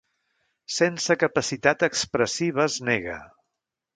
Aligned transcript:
Sense 0.75 1.17
capacitat 1.25 1.85
expressiva 1.89 2.65
es 2.71 2.81
nega. 2.91 3.21